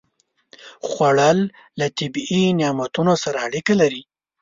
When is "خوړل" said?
0.87-1.39